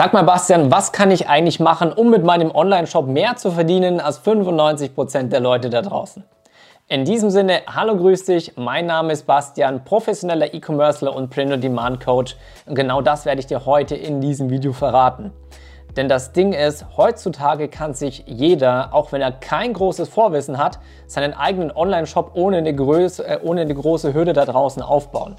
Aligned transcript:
Sag 0.00 0.14
mal, 0.14 0.24
Bastian, 0.24 0.70
was 0.70 0.92
kann 0.92 1.10
ich 1.10 1.28
eigentlich 1.28 1.60
machen, 1.60 1.92
um 1.92 2.08
mit 2.08 2.24
meinem 2.24 2.50
Online-Shop 2.50 3.06
mehr 3.06 3.36
zu 3.36 3.50
verdienen 3.50 4.00
als 4.00 4.24
95% 4.24 5.24
der 5.24 5.40
Leute 5.40 5.68
da 5.68 5.82
draußen? 5.82 6.24
In 6.88 7.04
diesem 7.04 7.28
Sinne, 7.28 7.60
hallo, 7.66 7.98
grüß 7.98 8.24
dich. 8.24 8.56
Mein 8.56 8.86
Name 8.86 9.12
ist 9.12 9.26
Bastian, 9.26 9.84
professioneller 9.84 10.54
E-Commercer 10.54 11.14
und 11.14 11.28
Print-on-Demand-Coach. 11.28 12.34
Und 12.64 12.76
genau 12.76 13.02
das 13.02 13.26
werde 13.26 13.40
ich 13.40 13.46
dir 13.46 13.66
heute 13.66 13.94
in 13.94 14.22
diesem 14.22 14.48
Video 14.48 14.72
verraten. 14.72 15.32
Denn 15.98 16.08
das 16.08 16.32
Ding 16.32 16.54
ist, 16.54 16.86
heutzutage 16.96 17.68
kann 17.68 17.92
sich 17.92 18.24
jeder, 18.26 18.94
auch 18.94 19.12
wenn 19.12 19.20
er 19.20 19.32
kein 19.32 19.74
großes 19.74 20.08
Vorwissen 20.08 20.56
hat, 20.56 20.78
seinen 21.08 21.34
eigenen 21.34 21.70
Online-Shop 21.70 22.30
ohne, 22.32 22.56
eine 22.56 22.70
äh, 22.70 23.38
ohne 23.42 23.60
eine 23.60 23.74
große 23.74 24.14
Hürde 24.14 24.32
da 24.32 24.46
draußen 24.46 24.80
aufbauen. 24.80 25.36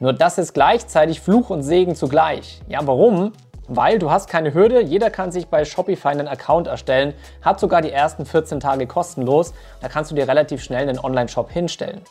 Nur 0.00 0.12
das 0.12 0.38
ist 0.38 0.52
gleichzeitig 0.52 1.20
Fluch 1.20 1.50
und 1.50 1.62
Segen 1.62 1.94
zugleich. 1.94 2.60
Ja, 2.66 2.80
warum? 2.82 3.30
Weil 3.68 3.98
du 3.98 4.10
hast 4.10 4.28
keine 4.28 4.52
Hürde, 4.52 4.82
jeder 4.82 5.10
kann 5.10 5.32
sich 5.32 5.48
bei 5.48 5.64
Shopify 5.64 6.08
einen 6.08 6.28
Account 6.28 6.66
erstellen, 6.66 7.14
hat 7.40 7.58
sogar 7.58 7.80
die 7.80 7.90
ersten 7.90 8.26
14 8.26 8.60
Tage 8.60 8.86
kostenlos, 8.86 9.54
da 9.80 9.88
kannst 9.88 10.10
du 10.10 10.14
dir 10.14 10.28
relativ 10.28 10.62
schnell 10.62 10.88
einen 10.88 10.98
Online-Shop 10.98 11.50
hinstellen. 11.50 12.02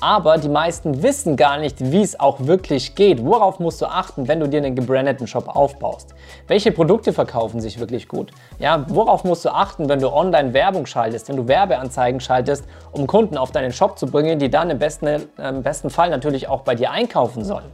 Aber 0.00 0.36
die 0.36 0.50
meisten 0.50 1.02
wissen 1.02 1.36
gar 1.36 1.56
nicht, 1.56 1.80
wie 1.80 2.02
es 2.02 2.20
auch 2.20 2.40
wirklich 2.40 2.94
geht. 2.94 3.24
Worauf 3.24 3.58
musst 3.58 3.80
du 3.80 3.86
achten, 3.86 4.28
wenn 4.28 4.40
du 4.40 4.46
dir 4.46 4.58
einen 4.58 4.74
gebrandeten 4.74 5.26
Shop 5.26 5.48
aufbaust? 5.56 6.14
Welche 6.46 6.72
Produkte 6.72 7.14
verkaufen 7.14 7.60
sich 7.60 7.78
wirklich 7.78 8.06
gut? 8.06 8.30
Ja, 8.58 8.84
worauf 8.88 9.24
musst 9.24 9.46
du 9.46 9.54
achten, 9.54 9.88
wenn 9.88 10.00
du 10.00 10.12
online 10.12 10.52
Werbung 10.52 10.84
schaltest, 10.84 11.30
wenn 11.30 11.36
du 11.36 11.48
Werbeanzeigen 11.48 12.20
schaltest, 12.20 12.66
um 12.92 13.06
Kunden 13.06 13.38
auf 13.38 13.50
deinen 13.50 13.72
Shop 13.72 13.98
zu 13.98 14.06
bringen, 14.06 14.38
die 14.38 14.50
dann 14.50 14.68
im 14.68 14.78
besten, 14.78 15.06
äh, 15.06 15.20
im 15.38 15.62
besten 15.62 15.88
Fall 15.88 16.10
natürlich 16.10 16.48
auch 16.48 16.60
bei 16.62 16.74
dir 16.74 16.90
einkaufen 16.90 17.42
sollen? 17.42 17.72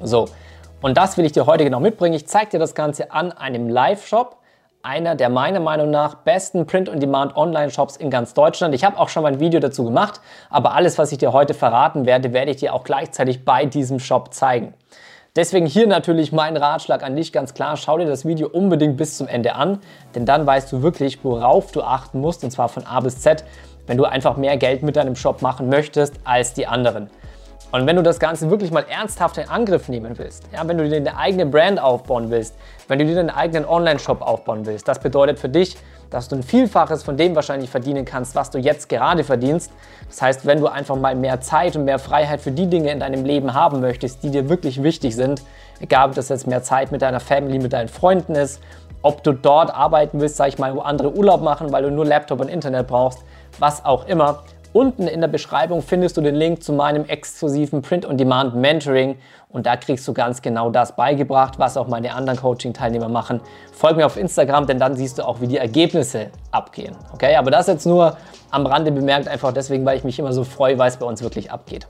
So, 0.00 0.26
und 0.82 0.96
das 0.96 1.16
will 1.16 1.24
ich 1.24 1.32
dir 1.32 1.46
heute 1.46 1.64
genau 1.64 1.80
mitbringen. 1.80 2.14
Ich 2.14 2.26
zeige 2.26 2.50
dir 2.50 2.58
das 2.58 2.74
Ganze 2.74 3.12
an 3.12 3.32
einem 3.32 3.68
Live-Shop, 3.68 4.36
einer 4.82 5.14
der 5.14 5.28
meiner 5.28 5.60
Meinung 5.60 5.90
nach 5.90 6.16
besten 6.16 6.66
Print-on-Demand-Online-Shops 6.66 7.96
in 7.96 8.10
ganz 8.10 8.34
Deutschland. 8.34 8.74
Ich 8.74 8.84
habe 8.84 8.98
auch 8.98 9.08
schon 9.08 9.22
mal 9.22 9.32
ein 9.32 9.40
Video 9.40 9.60
dazu 9.60 9.84
gemacht, 9.84 10.20
aber 10.50 10.74
alles, 10.74 10.98
was 10.98 11.12
ich 11.12 11.18
dir 11.18 11.32
heute 11.32 11.54
verraten 11.54 12.04
werde, 12.04 12.32
werde 12.32 12.50
ich 12.50 12.56
dir 12.56 12.74
auch 12.74 12.82
gleichzeitig 12.82 13.44
bei 13.44 13.64
diesem 13.64 14.00
Shop 14.00 14.34
zeigen. 14.34 14.74
Deswegen 15.36 15.66
hier 15.66 15.86
natürlich 15.86 16.32
mein 16.32 16.56
Ratschlag 16.56 17.04
an 17.04 17.16
dich 17.16 17.32
ganz 17.32 17.54
klar, 17.54 17.76
schau 17.76 17.96
dir 17.96 18.06
das 18.06 18.26
Video 18.26 18.48
unbedingt 18.48 18.96
bis 18.96 19.16
zum 19.16 19.28
Ende 19.28 19.54
an, 19.54 19.78
denn 20.14 20.26
dann 20.26 20.46
weißt 20.46 20.70
du 20.72 20.82
wirklich, 20.82 21.24
worauf 21.24 21.70
du 21.70 21.82
achten 21.82 22.20
musst, 22.20 22.42
und 22.44 22.50
zwar 22.50 22.68
von 22.68 22.84
A 22.84 23.00
bis 23.00 23.20
Z, 23.20 23.44
wenn 23.86 23.96
du 23.96 24.04
einfach 24.04 24.36
mehr 24.36 24.56
Geld 24.56 24.82
mit 24.82 24.96
deinem 24.96 25.16
Shop 25.16 25.42
machen 25.42 25.68
möchtest 25.68 26.14
als 26.24 26.54
die 26.54 26.66
anderen. 26.66 27.08
Und 27.72 27.86
wenn 27.86 27.96
du 27.96 28.02
das 28.02 28.20
Ganze 28.20 28.50
wirklich 28.50 28.70
mal 28.70 28.84
ernsthaft 28.86 29.38
in 29.38 29.48
Angriff 29.48 29.88
nehmen 29.88 30.18
willst, 30.18 30.44
ja, 30.52 30.68
wenn 30.68 30.76
du 30.76 30.86
dir 30.86 30.96
eine 30.96 31.16
eigene 31.16 31.46
Brand 31.46 31.80
aufbauen 31.80 32.30
willst, 32.30 32.54
wenn 32.86 32.98
du 32.98 33.06
dir 33.06 33.18
einen 33.18 33.30
eigenen 33.30 33.64
Online-Shop 33.64 34.20
aufbauen 34.20 34.66
willst, 34.66 34.86
das 34.88 34.98
bedeutet 34.98 35.38
für 35.38 35.48
dich, 35.48 35.78
dass 36.10 36.28
du 36.28 36.36
ein 36.36 36.42
Vielfaches 36.42 37.02
von 37.02 37.16
dem 37.16 37.34
wahrscheinlich 37.34 37.70
verdienen 37.70 38.04
kannst, 38.04 38.34
was 38.34 38.50
du 38.50 38.58
jetzt 38.58 38.90
gerade 38.90 39.24
verdienst. 39.24 39.72
Das 40.06 40.20
heißt, 40.20 40.44
wenn 40.44 40.60
du 40.60 40.66
einfach 40.66 40.96
mal 40.96 41.14
mehr 41.14 41.40
Zeit 41.40 41.74
und 41.74 41.86
mehr 41.86 41.98
Freiheit 41.98 42.42
für 42.42 42.50
die 42.50 42.66
Dinge 42.66 42.90
in 42.90 43.00
deinem 43.00 43.24
Leben 43.24 43.54
haben 43.54 43.80
möchtest, 43.80 44.22
die 44.22 44.30
dir 44.30 44.50
wirklich 44.50 44.82
wichtig 44.82 45.16
sind, 45.16 45.42
egal 45.80 46.10
ob 46.10 46.14
das 46.14 46.28
jetzt 46.28 46.46
mehr 46.46 46.62
Zeit 46.62 46.92
mit 46.92 47.00
deiner 47.00 47.20
Family, 47.20 47.58
mit 47.58 47.72
deinen 47.72 47.88
Freunden 47.88 48.34
ist, 48.34 48.60
ob 49.00 49.22
du 49.22 49.32
dort 49.32 49.74
arbeiten 49.74 50.20
willst, 50.20 50.36
sag 50.36 50.48
ich 50.48 50.58
mal, 50.58 50.76
wo 50.76 50.80
andere 50.80 51.10
Urlaub 51.14 51.40
machen, 51.40 51.72
weil 51.72 51.84
du 51.84 51.90
nur 51.90 52.04
Laptop 52.04 52.40
und 52.40 52.48
Internet 52.48 52.86
brauchst, 52.86 53.20
was 53.58 53.82
auch 53.82 54.06
immer, 54.06 54.42
Unten 54.72 55.06
in 55.06 55.20
der 55.20 55.28
Beschreibung 55.28 55.82
findest 55.82 56.16
du 56.16 56.22
den 56.22 56.34
Link 56.34 56.62
zu 56.62 56.72
meinem 56.72 57.04
exklusiven 57.04 57.82
Print-on-Demand 57.82 58.54
Mentoring 58.54 59.18
und 59.50 59.66
da 59.66 59.76
kriegst 59.76 60.08
du 60.08 60.14
ganz 60.14 60.40
genau 60.40 60.70
das 60.70 60.96
beigebracht, 60.96 61.58
was 61.58 61.76
auch 61.76 61.88
meine 61.88 62.14
anderen 62.14 62.38
Coaching-Teilnehmer 62.38 63.10
machen. 63.10 63.42
Folg 63.72 63.98
mir 63.98 64.06
auf 64.06 64.16
Instagram, 64.16 64.66
denn 64.66 64.78
dann 64.78 64.96
siehst 64.96 65.18
du 65.18 65.28
auch, 65.28 65.42
wie 65.42 65.46
die 65.46 65.58
Ergebnisse 65.58 66.28
abgehen. 66.52 66.96
Okay, 67.12 67.36
aber 67.36 67.50
das 67.50 67.66
jetzt 67.66 67.84
nur 67.84 68.16
am 68.50 68.64
Rande 68.64 68.92
bemerkt, 68.92 69.28
einfach 69.28 69.52
deswegen, 69.52 69.84
weil 69.84 69.98
ich 69.98 70.04
mich 70.04 70.18
immer 70.18 70.32
so 70.32 70.42
freue, 70.42 70.78
weil 70.78 70.88
es 70.88 70.96
bei 70.96 71.04
uns 71.04 71.22
wirklich 71.22 71.50
abgeht. 71.50 71.86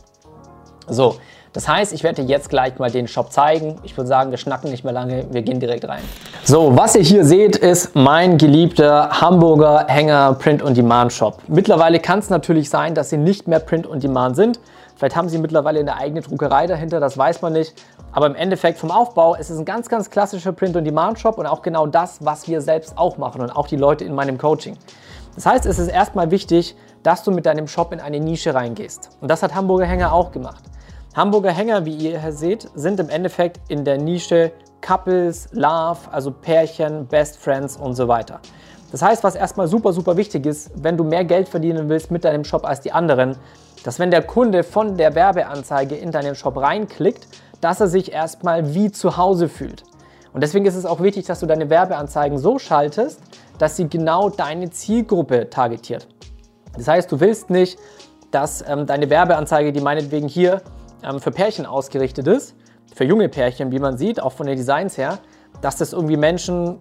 So, 0.88 1.16
das 1.52 1.68
heißt, 1.68 1.92
ich 1.92 2.02
werde 2.02 2.22
dir 2.22 2.28
jetzt 2.28 2.48
gleich 2.48 2.78
mal 2.78 2.90
den 2.90 3.06
Shop 3.06 3.30
zeigen. 3.30 3.76
Ich 3.82 3.94
würde 3.96 4.08
sagen, 4.08 4.30
wir 4.30 4.38
schnacken 4.38 4.70
nicht 4.70 4.84
mehr 4.84 4.92
lange, 4.94 5.26
wir 5.30 5.42
gehen 5.42 5.60
direkt 5.60 5.86
rein. 5.86 6.02
So, 6.44 6.74
was 6.76 6.94
ihr 6.96 7.02
hier 7.02 7.26
seht, 7.26 7.56
ist 7.56 7.94
mein 7.94 8.38
geliebter 8.38 9.20
Hamburger 9.20 9.84
Hänger 9.86 10.32
Print-on-Demand 10.34 11.12
Shop. 11.12 11.38
Mittlerweile 11.48 12.00
kann 12.00 12.20
es 12.20 12.30
natürlich 12.30 12.70
sein, 12.70 12.94
dass 12.94 13.10
sie 13.10 13.18
nicht 13.18 13.48
mehr 13.48 13.58
Print-on-Demand 13.58 14.34
sind. 14.34 14.60
Vielleicht 14.96 15.14
haben 15.14 15.28
sie 15.28 15.36
mittlerweile 15.36 15.80
eine 15.80 15.96
eigene 15.96 16.22
Druckerei 16.22 16.66
dahinter, 16.66 17.00
das 17.00 17.18
weiß 17.18 17.42
man 17.42 17.52
nicht. 17.52 17.74
Aber 18.12 18.26
im 18.26 18.34
Endeffekt 18.34 18.78
vom 18.78 18.90
Aufbau 18.90 19.34
ist 19.34 19.50
es 19.50 19.58
ein 19.58 19.64
ganz, 19.66 19.90
ganz 19.90 20.08
klassischer 20.08 20.52
Print-on-Demand-Shop 20.52 21.36
und 21.36 21.46
auch 21.46 21.60
genau 21.60 21.86
das, 21.86 22.18
was 22.20 22.48
wir 22.48 22.62
selbst 22.62 22.96
auch 22.96 23.18
machen 23.18 23.42
und 23.42 23.50
auch 23.50 23.66
die 23.66 23.76
Leute 23.76 24.04
in 24.04 24.14
meinem 24.14 24.38
Coaching. 24.38 24.78
Das 25.34 25.44
heißt, 25.44 25.66
es 25.66 25.78
ist 25.78 25.88
erstmal 25.88 26.30
wichtig, 26.30 26.76
dass 27.02 27.24
du 27.24 27.30
mit 27.30 27.44
deinem 27.44 27.68
Shop 27.68 27.92
in 27.92 28.00
eine 28.00 28.20
Nische 28.20 28.54
reingehst. 28.54 29.10
Und 29.20 29.30
das 29.30 29.42
hat 29.42 29.54
Hamburger 29.54 29.86
Hänger 29.86 30.12
auch 30.12 30.30
gemacht. 30.30 30.62
Hamburger 31.14 31.50
Hänger, 31.50 31.84
wie 31.84 31.94
ihr 31.94 32.22
hier 32.22 32.32
seht, 32.32 32.70
sind 32.74 32.98
im 32.98 33.10
Endeffekt 33.10 33.60
in 33.68 33.84
der 33.84 33.98
Nische 33.98 34.50
Couples, 34.80 35.46
Love, 35.52 35.98
also 36.10 36.30
Pärchen, 36.30 37.06
Best 37.06 37.36
Friends 37.36 37.76
und 37.76 37.94
so 37.94 38.08
weiter. 38.08 38.40
Das 38.90 39.02
heißt, 39.02 39.22
was 39.22 39.34
erstmal 39.34 39.68
super, 39.68 39.92
super 39.92 40.16
wichtig 40.16 40.46
ist, 40.46 40.70
wenn 40.74 40.96
du 40.96 41.04
mehr 41.04 41.26
Geld 41.26 41.50
verdienen 41.50 41.90
willst 41.90 42.10
mit 42.10 42.24
deinem 42.24 42.44
Shop 42.44 42.64
als 42.64 42.80
die 42.80 42.92
anderen, 42.92 43.36
dass 43.84 43.98
wenn 43.98 44.10
der 44.10 44.22
Kunde 44.22 44.64
von 44.64 44.96
der 44.96 45.14
Werbeanzeige 45.14 45.94
in 45.96 46.12
deinen 46.12 46.34
Shop 46.34 46.56
reinklickt, 46.56 47.28
dass 47.60 47.80
er 47.80 47.88
sich 47.88 48.10
erstmal 48.10 48.74
wie 48.74 48.90
zu 48.90 49.18
Hause 49.18 49.50
fühlt. 49.50 49.82
Und 50.32 50.42
deswegen 50.42 50.64
ist 50.64 50.76
es 50.76 50.86
auch 50.86 51.02
wichtig, 51.02 51.26
dass 51.26 51.40
du 51.40 51.46
deine 51.46 51.68
Werbeanzeigen 51.68 52.38
so 52.38 52.58
schaltest, 52.58 53.20
dass 53.58 53.76
sie 53.76 53.86
genau 53.86 54.30
deine 54.30 54.70
Zielgruppe 54.70 55.50
targetiert. 55.50 56.08
Das 56.74 56.88
heißt, 56.88 57.12
du 57.12 57.20
willst 57.20 57.50
nicht, 57.50 57.78
dass 58.30 58.64
ähm, 58.66 58.86
deine 58.86 59.10
Werbeanzeige, 59.10 59.72
die 59.72 59.82
meinetwegen 59.82 60.26
hier 60.26 60.62
ähm, 61.02 61.20
für 61.20 61.30
Pärchen 61.30 61.66
ausgerichtet 61.66 62.26
ist, 62.26 62.54
für 62.94 63.04
junge 63.04 63.28
Pärchen, 63.28 63.72
wie 63.72 63.78
man 63.78 63.96
sieht, 63.96 64.20
auch 64.20 64.32
von 64.32 64.46
den 64.46 64.56
Designs 64.56 64.98
her, 64.98 65.18
dass 65.60 65.76
das 65.76 65.92
irgendwie 65.92 66.16
Menschen 66.16 66.78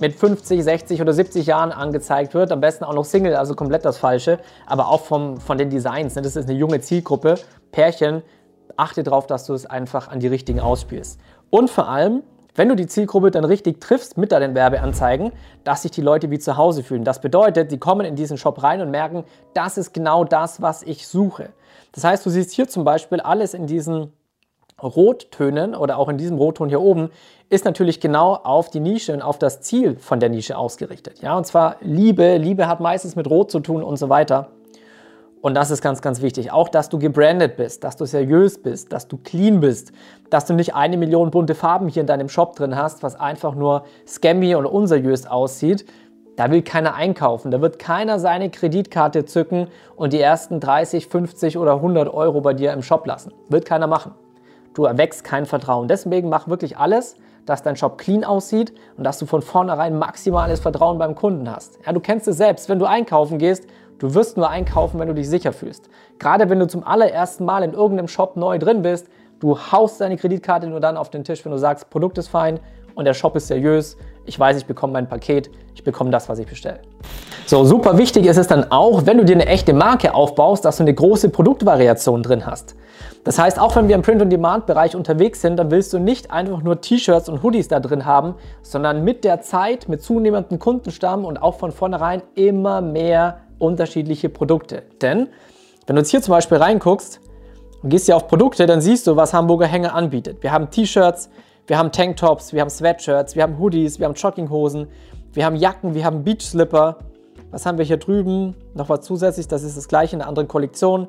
mit 0.00 0.16
50, 0.16 0.64
60 0.64 1.00
oder 1.00 1.12
70 1.12 1.46
Jahren 1.46 1.70
angezeigt 1.70 2.34
wird. 2.34 2.50
Am 2.50 2.60
besten 2.60 2.84
auch 2.84 2.94
noch 2.94 3.04
Single, 3.04 3.36
also 3.36 3.54
komplett 3.54 3.84
das 3.84 3.98
Falsche, 3.98 4.40
aber 4.66 4.88
auch 4.88 5.02
vom, 5.02 5.40
von 5.40 5.58
den 5.58 5.70
Designs. 5.70 6.16
Ne? 6.16 6.22
Das 6.22 6.34
ist 6.34 6.48
eine 6.48 6.58
junge 6.58 6.80
Zielgruppe. 6.80 7.36
Pärchen, 7.70 8.22
achte 8.76 9.02
darauf, 9.04 9.26
dass 9.26 9.46
du 9.46 9.54
es 9.54 9.64
einfach 9.64 10.08
an 10.08 10.18
die 10.18 10.26
richtigen 10.26 10.60
ausspielst. 10.60 11.20
Und 11.50 11.70
vor 11.70 11.88
allem, 11.88 12.22
wenn 12.54 12.68
du 12.68 12.76
die 12.76 12.86
Zielgruppe 12.86 13.30
dann 13.30 13.44
richtig 13.44 13.80
triffst 13.80 14.18
mit 14.18 14.32
deinen 14.32 14.54
Werbeanzeigen, 14.54 15.32
dass 15.64 15.82
sich 15.82 15.90
die 15.90 16.02
Leute 16.02 16.30
wie 16.30 16.38
zu 16.38 16.56
Hause 16.56 16.82
fühlen. 16.82 17.04
Das 17.04 17.20
bedeutet, 17.20 17.70
sie 17.70 17.78
kommen 17.78 18.06
in 18.06 18.16
diesen 18.16 18.36
Shop 18.36 18.62
rein 18.62 18.80
und 18.80 18.90
merken, 18.90 19.24
das 19.54 19.78
ist 19.78 19.94
genau 19.94 20.24
das, 20.24 20.60
was 20.60 20.82
ich 20.82 21.06
suche. 21.06 21.50
Das 21.92 22.04
heißt, 22.04 22.24
du 22.24 22.30
siehst 22.30 22.52
hier 22.52 22.68
zum 22.68 22.84
Beispiel 22.84 23.20
alles 23.20 23.54
in 23.54 23.66
diesen 23.66 24.12
Rottönen 24.82 25.74
oder 25.74 25.98
auch 25.98 26.08
in 26.08 26.18
diesem 26.18 26.38
Rotton 26.38 26.68
hier 26.68 26.80
oben 26.80 27.10
ist 27.48 27.64
natürlich 27.64 28.00
genau 28.00 28.34
auf 28.34 28.70
die 28.70 28.80
Nische 28.80 29.12
und 29.12 29.22
auf 29.22 29.38
das 29.38 29.60
Ziel 29.60 29.96
von 29.96 30.20
der 30.20 30.28
Nische 30.28 30.56
ausgerichtet. 30.56 31.20
Ja, 31.20 31.36
und 31.36 31.46
zwar 31.46 31.76
Liebe. 31.80 32.38
Liebe 32.38 32.66
hat 32.66 32.80
meistens 32.80 33.14
mit 33.14 33.28
Rot 33.28 33.50
zu 33.50 33.60
tun 33.60 33.82
und 33.82 33.96
so 33.96 34.08
weiter. 34.08 34.48
Und 35.42 35.54
das 35.54 35.72
ist 35.72 35.82
ganz, 35.82 36.00
ganz 36.00 36.22
wichtig. 36.22 36.52
Auch, 36.52 36.68
dass 36.68 36.88
du 36.88 37.00
gebrandet 37.00 37.56
bist, 37.56 37.82
dass 37.82 37.96
du 37.96 38.06
seriös 38.06 38.62
bist, 38.62 38.92
dass 38.92 39.08
du 39.08 39.18
clean 39.18 39.60
bist, 39.60 39.92
dass 40.30 40.46
du 40.46 40.54
nicht 40.54 40.76
eine 40.76 40.96
Million 40.96 41.32
bunte 41.32 41.56
Farben 41.56 41.88
hier 41.88 42.00
in 42.00 42.06
deinem 42.06 42.28
Shop 42.28 42.54
drin 42.54 42.76
hast, 42.76 43.02
was 43.02 43.18
einfach 43.18 43.56
nur 43.56 43.84
scammy 44.06 44.54
und 44.54 44.66
unseriös 44.66 45.26
aussieht, 45.26 45.84
da 46.36 46.48
will 46.50 46.62
keiner 46.62 46.94
einkaufen. 46.94 47.50
Da 47.50 47.60
wird 47.60 47.80
keiner 47.80 48.20
seine 48.20 48.50
Kreditkarte 48.50 49.24
zücken 49.24 49.66
und 49.96 50.12
die 50.12 50.20
ersten 50.20 50.60
30, 50.60 51.08
50 51.08 51.58
oder 51.58 51.74
100 51.74 52.08
Euro 52.14 52.40
bei 52.40 52.54
dir 52.54 52.72
im 52.72 52.82
Shop 52.82 53.04
lassen. 53.04 53.32
Wird 53.48 53.66
keiner 53.66 53.88
machen. 53.88 54.14
Du 54.74 54.84
erwächst 54.84 55.24
kein 55.24 55.44
Vertrauen. 55.44 55.88
Deswegen 55.88 56.28
mach 56.28 56.46
wirklich 56.46 56.78
alles, 56.78 57.16
dass 57.46 57.64
dein 57.64 57.76
Shop 57.76 57.98
clean 57.98 58.24
aussieht 58.24 58.72
und 58.96 59.02
dass 59.04 59.18
du 59.18 59.26
von 59.26 59.42
vornherein 59.42 59.98
maximales 59.98 60.60
Vertrauen 60.60 60.98
beim 60.98 61.16
Kunden 61.16 61.50
hast. 61.50 61.78
Ja, 61.84 61.92
du 61.92 61.98
kennst 61.98 62.28
es 62.28 62.36
selbst, 62.36 62.68
wenn 62.68 62.78
du 62.78 62.86
einkaufen 62.86 63.38
gehst, 63.38 63.66
du 63.98 64.14
wirst 64.14 64.36
nur 64.36 64.48
einkaufen, 64.48 64.98
wenn 65.00 65.08
du 65.08 65.14
dich 65.14 65.28
sicher 65.28 65.52
fühlst. 65.52 65.88
Gerade 66.18 66.50
wenn 66.50 66.58
du 66.58 66.66
zum 66.66 66.84
allerersten 66.84 67.44
Mal 67.44 67.62
in 67.62 67.72
irgendeinem 67.72 68.08
Shop 68.08 68.36
neu 68.36 68.58
drin 68.58 68.82
bist, 68.82 69.08
du 69.40 69.58
haust 69.58 70.00
deine 70.00 70.16
Kreditkarte 70.16 70.66
nur 70.66 70.80
dann 70.80 70.96
auf 70.96 71.10
den 71.10 71.24
Tisch, 71.24 71.44
wenn 71.44 71.52
du 71.52 71.58
sagst, 71.58 71.90
Produkt 71.90 72.18
ist 72.18 72.28
fein 72.28 72.60
und 72.94 73.04
der 73.04 73.14
Shop 73.14 73.36
ist 73.36 73.48
seriös, 73.48 73.96
ich 74.24 74.38
weiß, 74.38 74.56
ich 74.56 74.66
bekomme 74.66 74.92
mein 74.92 75.08
Paket, 75.08 75.50
ich 75.74 75.82
bekomme 75.82 76.10
das, 76.10 76.28
was 76.28 76.38
ich 76.38 76.46
bestelle. 76.46 76.80
So, 77.46 77.64
super 77.64 77.98
wichtig 77.98 78.26
ist 78.26 78.36
es 78.36 78.46
dann 78.46 78.70
auch, 78.70 79.04
wenn 79.04 79.18
du 79.18 79.24
dir 79.24 79.34
eine 79.34 79.46
echte 79.46 79.72
Marke 79.72 80.14
aufbaust, 80.14 80.64
dass 80.64 80.76
du 80.76 80.84
eine 80.84 80.94
große 80.94 81.30
Produktvariation 81.30 82.22
drin 82.22 82.46
hast. 82.46 82.76
Das 83.24 83.38
heißt, 83.38 83.58
auch 83.60 83.76
wenn 83.76 83.88
wir 83.88 83.94
im 83.94 84.02
Print-on-Demand-Bereich 84.02 84.96
unterwegs 84.96 85.40
sind, 85.40 85.56
dann 85.56 85.70
willst 85.70 85.92
du 85.92 85.98
nicht 85.98 86.30
einfach 86.30 86.62
nur 86.62 86.80
T-Shirts 86.80 87.28
und 87.28 87.42
Hoodies 87.42 87.68
da 87.68 87.80
drin 87.80 88.04
haben, 88.04 88.34
sondern 88.62 89.04
mit 89.04 89.24
der 89.24 89.40
Zeit, 89.40 89.88
mit 89.88 90.02
zunehmendem 90.02 90.58
Kundenstamm 90.58 91.24
und 91.24 91.40
auch 91.40 91.56
von 91.56 91.72
vornherein 91.72 92.22
immer 92.34 92.80
mehr 92.80 93.38
unterschiedliche 93.62 94.28
Produkte. 94.28 94.82
Denn 95.00 95.28
wenn 95.86 95.96
du 95.96 96.02
jetzt 96.02 96.10
hier 96.10 96.22
zum 96.22 96.32
Beispiel 96.32 96.58
reinguckst 96.58 97.20
und 97.82 97.90
gehst 97.90 98.06
hier 98.06 98.16
auf 98.16 98.28
Produkte, 98.28 98.66
dann 98.66 98.80
siehst 98.80 99.06
du, 99.06 99.16
was 99.16 99.32
Hamburger 99.32 99.66
Hänger 99.66 99.94
anbietet. 99.94 100.42
Wir 100.42 100.52
haben 100.52 100.70
T-Shirts, 100.70 101.30
Wir 101.68 101.78
haben 101.78 101.92
Tanktops, 101.92 102.52
wir 102.52 102.60
haben 102.60 102.70
Sweatshirts, 102.70 103.36
wir 103.36 103.44
haben 103.44 103.56
Hoodies, 103.58 104.00
wir 104.00 104.06
haben 104.06 104.14
Jogginghosen, 104.14 104.88
wir 105.32 105.46
haben 105.46 105.54
Jacken, 105.54 105.94
wir 105.94 106.04
haben 106.04 106.24
Beachslipper. 106.24 106.98
Was 107.52 107.66
haben 107.66 107.78
wir 107.78 107.84
hier 107.84 107.98
drüben? 107.98 108.56
Noch 108.74 108.88
was 108.88 109.02
zusätzlich, 109.02 109.46
das 109.46 109.62
ist 109.62 109.76
das 109.76 109.86
gleiche 109.86 110.16
in 110.16 110.22
einer 110.22 110.28
anderen 110.28 110.48
Kollektion. 110.48 111.06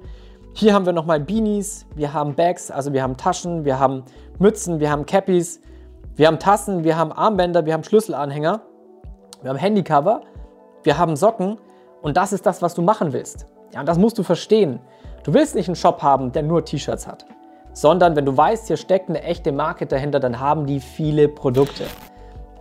Hier 0.53 0.75
haben 0.75 0.85
wir 0.85 0.94
nochmal 0.94 1.19
Beanies, 1.19 1.88
wir 1.95 2.13
haben 2.13 2.35
Bags, 2.35 2.69
also 2.69 2.94
wir 2.94 3.01
haben 3.01 3.17
Taschen, 3.17 3.65
wir 3.65 3.79
haben 3.79 4.03
Mützen, 4.38 4.79
wir 4.79 4.91
haben 4.91 5.07
Cappies, 5.07 5.59
wir 6.15 6.27
haben 6.27 6.38
Tassen, 6.38 6.83
wir 6.83 6.97
haben 6.97 7.11
Armbänder, 7.11 7.65
wir 7.65 7.73
haben 7.73 7.83
Schlüsselanhänger, 7.83 8.61
wir 9.41 9.50
haben 9.50 9.57
Handycover, 9.57 10.21
wir 10.83 11.00
haben 11.00 11.15
Socken 11.15 11.57
und 12.03 12.17
das 12.17 12.33
ist 12.33 12.45
das, 12.45 12.61
was 12.61 12.75
du 12.75 12.83
machen 12.83 13.13
willst. 13.13 13.47
Ja, 13.73 13.79
und 13.79 13.88
das 13.88 13.97
musst 13.97 14.19
du 14.19 14.23
verstehen. 14.23 14.79
Du 15.23 15.33
willst 15.33 15.55
nicht 15.55 15.67
einen 15.67 15.75
Shop 15.75 16.03
haben, 16.03 16.31
der 16.31 16.44
nur 16.44 16.63
T-Shirts 16.63 17.07
hat, 17.07 17.25
sondern 17.71 18.15
wenn 18.15 18.25
du 18.25 18.35
weißt, 18.38 18.67
hier 18.67 18.77
steckt 18.77 19.09
eine 19.09 19.23
echte 19.23 19.51
Marke 19.51 19.88
dahinter, 19.88 20.19
dann 20.19 20.39
haben 20.39 20.67
die 20.67 20.79
viele 20.79 21.29
Produkte. 21.29 21.85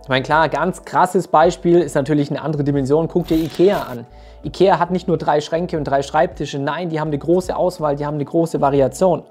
Ich 0.01 0.09
meine, 0.09 0.23
klar, 0.23 0.49
ganz 0.49 0.83
krasses 0.83 1.27
Beispiel 1.27 1.79
ist 1.79 1.95
natürlich 1.95 2.29
eine 2.31 2.41
andere 2.41 2.63
Dimension. 2.63 3.07
Guck 3.07 3.27
dir 3.27 3.37
Ikea 3.37 3.83
an. 3.83 4.05
Ikea 4.43 4.79
hat 4.79 4.91
nicht 4.91 5.07
nur 5.07 5.17
drei 5.17 5.39
Schränke 5.39 5.77
und 5.77 5.85
drei 5.85 6.01
Schreibtische. 6.01 6.59
Nein, 6.59 6.89
die 6.89 6.99
haben 6.99 7.07
eine 7.09 7.17
große 7.17 7.55
Auswahl, 7.55 7.95
die 7.95 8.05
haben 8.05 8.15
eine 8.15 8.25
große 8.25 8.59
Variation. 8.59 9.23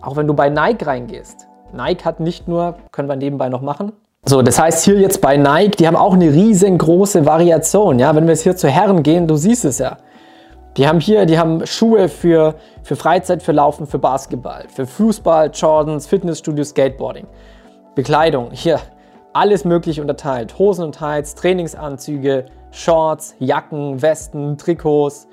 Auch 0.00 0.16
wenn 0.16 0.26
du 0.26 0.34
bei 0.34 0.50
Nike 0.50 0.86
reingehst. 0.86 1.46
Nike 1.72 2.04
hat 2.04 2.20
nicht 2.20 2.48
nur, 2.48 2.76
können 2.90 3.08
wir 3.08 3.16
nebenbei 3.16 3.48
noch 3.48 3.62
machen. 3.62 3.92
So, 4.24 4.40
das 4.40 4.56
heißt 4.56 4.84
hier 4.84 5.00
jetzt 5.00 5.20
bei 5.20 5.36
Nike, 5.36 5.78
die 5.78 5.86
haben 5.86 5.96
auch 5.96 6.14
eine 6.14 6.32
riesengroße 6.32 7.26
Variation. 7.26 7.98
Ja, 7.98 8.14
wenn 8.14 8.24
wir 8.24 8.34
jetzt 8.34 8.44
hier 8.44 8.56
zu 8.56 8.68
Herren 8.68 9.02
gehen, 9.02 9.26
du 9.26 9.34
siehst 9.34 9.64
es 9.64 9.78
ja. 9.78 9.96
Die 10.76 10.86
haben 10.86 11.00
hier, 11.00 11.26
die 11.26 11.40
haben 11.40 11.66
Schuhe 11.66 12.08
für, 12.08 12.54
für 12.84 12.94
Freizeit, 12.94 13.42
für 13.42 13.50
Laufen, 13.50 13.84
für 13.84 13.98
Basketball, 13.98 14.66
für 14.68 14.86
Fußball, 14.86 15.50
Jordans, 15.52 16.06
Fitnessstudio, 16.06 16.62
Skateboarding. 16.62 17.26
Bekleidung, 17.96 18.52
hier 18.52 18.78
alles 19.32 19.64
möglich 19.64 20.00
unterteilt. 20.00 20.56
Hosen 20.56 20.84
und 20.84 20.94
Tights, 20.94 21.34
Trainingsanzüge, 21.34 22.46
Shorts, 22.70 23.34
Jacken, 23.40 24.00
Westen, 24.02 24.56
Trikots, 24.56 25.26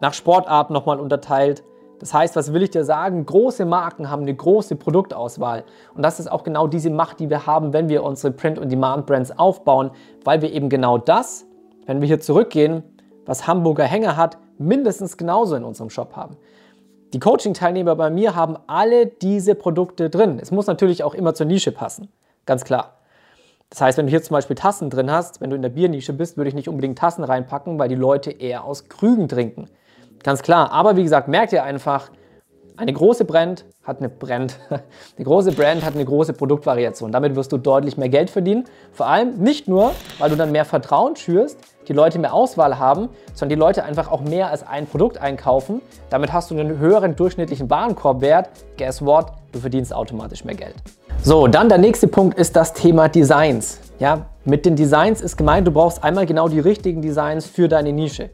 nach 0.00 0.12
Sportart 0.12 0.68
nochmal 0.68 1.00
unterteilt. 1.00 1.62
Das 1.98 2.14
heißt, 2.14 2.36
was 2.36 2.52
will 2.52 2.62
ich 2.62 2.70
dir 2.70 2.84
sagen? 2.84 3.26
Große 3.26 3.64
Marken 3.64 4.10
haben 4.10 4.22
eine 4.22 4.34
große 4.34 4.76
Produktauswahl. 4.76 5.64
Und 5.94 6.02
das 6.02 6.20
ist 6.20 6.30
auch 6.30 6.44
genau 6.44 6.66
diese 6.66 6.90
Macht, 6.90 7.20
die 7.20 7.28
wir 7.28 7.46
haben, 7.46 7.72
wenn 7.72 7.88
wir 7.88 8.04
unsere 8.04 8.32
Print- 8.32 8.58
und 8.58 8.70
Demand-Brands 8.70 9.38
aufbauen, 9.38 9.90
weil 10.24 10.42
wir 10.42 10.52
eben 10.52 10.68
genau 10.68 10.98
das, 10.98 11.46
wenn 11.86 12.00
wir 12.00 12.06
hier 12.06 12.20
zurückgehen, 12.20 12.82
was 13.26 13.46
Hamburger 13.46 13.84
Hänger 13.84 14.16
hat, 14.16 14.38
mindestens 14.58 15.16
genauso 15.16 15.56
in 15.56 15.64
unserem 15.64 15.90
Shop 15.90 16.14
haben. 16.16 16.36
Die 17.12 17.20
Coaching-Teilnehmer 17.20 17.96
bei 17.96 18.10
mir 18.10 18.34
haben 18.34 18.56
alle 18.66 19.06
diese 19.06 19.54
Produkte 19.54 20.10
drin. 20.10 20.38
Es 20.40 20.50
muss 20.50 20.66
natürlich 20.66 21.02
auch 21.04 21.14
immer 21.14 21.34
zur 21.34 21.46
Nische 21.46 21.72
passen, 21.72 22.08
ganz 22.44 22.64
klar. 22.64 22.98
Das 23.70 23.80
heißt, 23.80 23.98
wenn 23.98 24.06
du 24.06 24.10
hier 24.10 24.22
zum 24.22 24.34
Beispiel 24.34 24.56
Tassen 24.56 24.90
drin 24.90 25.10
hast, 25.10 25.40
wenn 25.40 25.50
du 25.50 25.56
in 25.56 25.62
der 25.62 25.68
Biernische 25.68 26.12
bist, 26.12 26.36
würde 26.36 26.48
ich 26.48 26.54
nicht 26.54 26.68
unbedingt 26.68 26.98
Tassen 26.98 27.24
reinpacken, 27.24 27.78
weil 27.78 27.88
die 27.88 27.94
Leute 27.94 28.30
eher 28.30 28.64
aus 28.64 28.88
Krügen 28.88 29.28
trinken. 29.28 29.68
Ganz 30.22 30.42
klar. 30.42 30.72
Aber 30.72 30.96
wie 30.96 31.02
gesagt, 31.02 31.28
merkt 31.28 31.52
ihr 31.52 31.62
einfach, 31.62 32.10
eine 32.78 32.92
große 32.92 33.24
Brand 33.24 33.64
hat 33.82 33.98
eine 33.98 34.08
Brand. 34.08 34.56
Eine 34.70 35.24
große 35.24 35.50
Brand 35.50 35.84
hat 35.84 35.94
eine 35.94 36.04
große 36.04 36.32
Produktvariation. 36.32 37.10
Damit 37.10 37.34
wirst 37.34 37.50
du 37.50 37.56
deutlich 37.56 37.96
mehr 37.96 38.08
Geld 38.08 38.30
verdienen. 38.30 38.66
Vor 38.92 39.06
allem 39.06 39.38
nicht 39.38 39.66
nur, 39.66 39.92
weil 40.18 40.30
du 40.30 40.36
dann 40.36 40.52
mehr 40.52 40.64
Vertrauen 40.64 41.16
schürst, 41.16 41.58
die 41.88 41.92
Leute 41.92 42.20
mehr 42.20 42.32
Auswahl 42.32 42.78
haben, 42.78 43.08
sondern 43.34 43.56
die 43.56 43.60
Leute 43.60 43.82
einfach 43.82 44.12
auch 44.12 44.20
mehr 44.20 44.50
als 44.50 44.64
ein 44.64 44.86
Produkt 44.86 45.18
einkaufen. 45.18 45.80
Damit 46.10 46.32
hast 46.32 46.50
du 46.50 46.54
einen 46.54 46.78
höheren 46.78 47.16
durchschnittlichen 47.16 47.68
Warenkorbwert. 47.68 48.50
Guess 48.76 49.04
what? 49.04 49.32
Du 49.50 49.58
verdienst 49.58 49.92
automatisch 49.92 50.44
mehr 50.44 50.54
Geld. 50.54 50.74
So, 51.22 51.48
dann 51.48 51.68
der 51.68 51.78
nächste 51.78 52.06
Punkt 52.06 52.38
ist 52.38 52.54
das 52.54 52.74
Thema 52.74 53.08
Designs. 53.08 53.80
Ja, 53.98 54.26
mit 54.44 54.64
den 54.66 54.76
Designs 54.76 55.20
ist 55.20 55.36
gemeint, 55.36 55.66
du 55.66 55.72
brauchst 55.72 56.04
einmal 56.04 56.26
genau 56.26 56.48
die 56.48 56.60
richtigen 56.60 57.02
Designs 57.02 57.46
für 57.46 57.66
deine 57.66 57.92
Nische. 57.92 58.30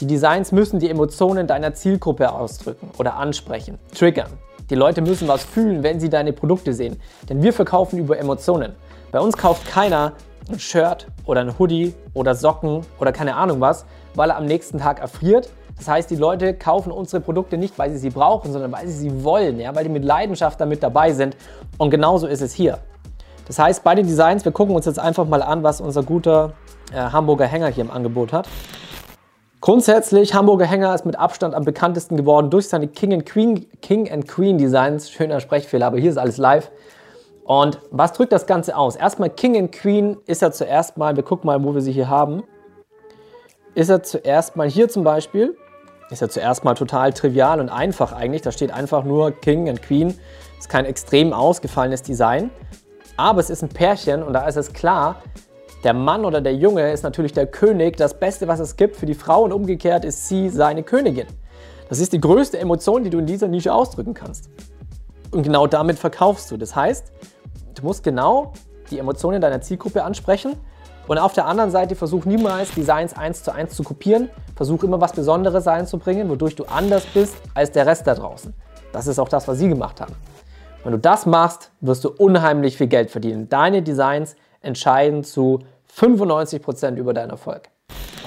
Die 0.00 0.06
Designs 0.06 0.52
müssen 0.52 0.78
die 0.78 0.88
Emotionen 0.88 1.48
deiner 1.48 1.74
Zielgruppe 1.74 2.30
ausdrücken 2.30 2.90
oder 2.98 3.16
ansprechen, 3.16 3.80
triggern. 3.92 4.30
Die 4.70 4.76
Leute 4.76 5.02
müssen 5.02 5.26
was 5.26 5.42
fühlen, 5.42 5.82
wenn 5.82 5.98
sie 5.98 6.08
deine 6.08 6.32
Produkte 6.32 6.72
sehen. 6.72 7.00
Denn 7.28 7.42
wir 7.42 7.52
verkaufen 7.52 7.98
über 7.98 8.16
Emotionen. 8.16 8.76
Bei 9.10 9.18
uns 9.18 9.36
kauft 9.36 9.66
keiner 9.66 10.12
ein 10.48 10.60
Shirt 10.60 11.08
oder 11.24 11.40
ein 11.40 11.58
Hoodie 11.58 11.94
oder 12.14 12.36
Socken 12.36 12.82
oder 13.00 13.10
keine 13.10 13.34
Ahnung 13.34 13.60
was, 13.60 13.86
weil 14.14 14.30
er 14.30 14.36
am 14.36 14.46
nächsten 14.46 14.78
Tag 14.78 15.00
erfriert. 15.00 15.50
Das 15.76 15.88
heißt, 15.88 16.10
die 16.10 16.16
Leute 16.16 16.54
kaufen 16.54 16.92
unsere 16.92 17.20
Produkte 17.20 17.58
nicht, 17.58 17.76
weil 17.76 17.90
sie 17.90 17.98
sie 17.98 18.10
brauchen, 18.10 18.52
sondern 18.52 18.70
weil 18.70 18.86
sie 18.86 18.94
sie 18.94 19.24
wollen, 19.24 19.58
ja, 19.58 19.74
weil 19.74 19.82
die 19.82 19.90
mit 19.90 20.04
Leidenschaft 20.04 20.60
damit 20.60 20.80
dabei 20.80 21.12
sind. 21.12 21.36
Und 21.76 21.90
genauso 21.90 22.28
ist 22.28 22.40
es 22.40 22.54
hier. 22.54 22.78
Das 23.48 23.58
heißt, 23.58 23.82
bei 23.82 23.96
den 23.96 24.06
Designs, 24.06 24.44
wir 24.44 24.52
gucken 24.52 24.76
uns 24.76 24.86
jetzt 24.86 25.00
einfach 25.00 25.26
mal 25.26 25.42
an, 25.42 25.64
was 25.64 25.80
unser 25.80 26.04
guter 26.04 26.52
äh, 26.92 26.96
Hamburger 26.96 27.46
Hänger 27.46 27.68
hier 27.68 27.84
im 27.84 27.90
Angebot 27.90 28.32
hat. 28.32 28.48
Grundsätzlich, 29.60 30.34
Hamburger 30.34 30.66
Hänger 30.66 30.94
ist 30.94 31.04
mit 31.04 31.18
Abstand 31.18 31.54
am 31.54 31.64
bekanntesten 31.64 32.16
geworden 32.16 32.48
durch 32.48 32.68
seine 32.68 32.86
King 32.86 33.12
and 33.12 33.26
Queen, 33.26 33.66
King 33.82 34.10
and 34.10 34.28
Queen 34.28 34.56
Designs. 34.56 35.10
Schöner 35.10 35.40
Sprechfehler, 35.40 35.86
aber 35.86 35.98
hier 35.98 36.10
ist 36.10 36.16
alles 36.16 36.36
live. 36.36 36.70
Und 37.44 37.80
was 37.90 38.12
drückt 38.12 38.32
das 38.32 38.46
Ganze 38.46 38.76
aus? 38.76 38.94
Erstmal 38.94 39.30
King 39.30 39.56
and 39.56 39.72
Queen 39.72 40.16
ist 40.26 40.42
ja 40.42 40.52
zuerst 40.52 40.96
mal, 40.96 41.16
wir 41.16 41.24
gucken 41.24 41.46
mal, 41.46 41.62
wo 41.64 41.74
wir 41.74 41.80
sie 41.80 41.92
hier 41.92 42.08
haben. 42.08 42.44
Ist 43.74 43.88
er 43.88 44.02
zuerst 44.02 44.54
mal 44.54 44.68
hier 44.68 44.88
zum 44.88 45.02
Beispiel, 45.02 45.56
ist 46.10 46.22
ja 46.22 46.28
zuerst 46.28 46.62
mal 46.64 46.74
total 46.74 47.12
trivial 47.12 47.58
und 47.58 47.68
einfach 47.68 48.12
eigentlich. 48.12 48.42
Da 48.42 48.52
steht 48.52 48.72
einfach 48.72 49.02
nur 49.02 49.32
King 49.32 49.68
and 49.68 49.82
Queen. 49.82 50.18
Ist 50.58 50.68
kein 50.68 50.84
extrem 50.84 51.32
ausgefallenes 51.32 52.02
Design. 52.02 52.50
Aber 53.16 53.40
es 53.40 53.50
ist 53.50 53.62
ein 53.62 53.68
Pärchen 53.68 54.22
und 54.22 54.34
da 54.34 54.46
ist 54.46 54.56
es 54.56 54.72
klar, 54.72 55.16
der 55.84 55.94
Mann 55.94 56.24
oder 56.24 56.40
der 56.40 56.54
Junge 56.54 56.90
ist 56.90 57.02
natürlich 57.02 57.32
der 57.32 57.46
König. 57.46 57.96
Das 57.96 58.18
Beste, 58.18 58.48
was 58.48 58.60
es 58.60 58.76
gibt 58.76 58.96
für 58.96 59.06
die 59.06 59.14
Frau 59.14 59.42
und 59.42 59.52
umgekehrt 59.52 60.04
ist 60.04 60.28
sie 60.28 60.48
seine 60.48 60.82
Königin. 60.82 61.26
Das 61.88 62.00
ist 62.00 62.12
die 62.12 62.20
größte 62.20 62.58
Emotion, 62.58 63.04
die 63.04 63.10
du 63.10 63.18
in 63.18 63.26
dieser 63.26 63.48
Nische 63.48 63.72
ausdrücken 63.72 64.14
kannst. 64.14 64.50
Und 65.30 65.42
genau 65.42 65.66
damit 65.66 65.98
verkaufst 65.98 66.50
du. 66.50 66.56
Das 66.56 66.74
heißt, 66.74 67.12
Du 67.78 67.86
musst 67.86 68.02
genau 68.02 68.54
die 68.90 68.98
Emotionen 68.98 69.40
deiner 69.40 69.60
Zielgruppe 69.60 70.02
ansprechen 70.02 70.56
und 71.06 71.16
auf 71.18 71.32
der 71.32 71.46
anderen 71.46 71.70
Seite 71.70 71.94
versuch 71.94 72.24
niemals 72.24 72.74
Designs 72.74 73.16
eins 73.16 73.44
zu 73.44 73.52
eins 73.52 73.76
zu 73.76 73.84
kopieren. 73.84 74.30
Versuch 74.56 74.82
immer 74.82 75.00
was 75.00 75.12
Besonderes 75.12 75.68
einzubringen, 75.68 76.28
wodurch 76.28 76.56
du 76.56 76.64
anders 76.64 77.06
bist 77.06 77.36
als 77.54 77.70
der 77.70 77.86
Rest 77.86 78.08
da 78.08 78.16
draußen. 78.16 78.52
Das 78.92 79.06
ist 79.06 79.20
auch 79.20 79.28
das, 79.28 79.46
was 79.46 79.58
sie 79.58 79.68
gemacht 79.68 80.00
haben. 80.00 80.14
Wenn 80.82 80.90
du 80.90 80.98
das 80.98 81.24
machst, 81.24 81.70
wirst 81.80 82.02
du 82.02 82.10
unheimlich 82.10 82.76
viel 82.76 82.88
Geld 82.88 83.12
verdienen. 83.12 83.48
Deine 83.48 83.80
Designs 83.82 84.34
entscheiden 84.60 85.24
zu 85.24 85.60
95% 85.96 86.96
über 86.96 87.14
deinen 87.14 87.30
Erfolg. 87.30 87.70